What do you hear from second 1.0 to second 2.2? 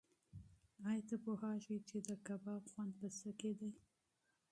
ته پوهېږې چې د